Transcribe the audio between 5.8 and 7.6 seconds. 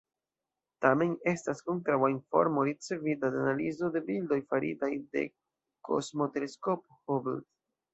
Kosmoteleskopo Hubble.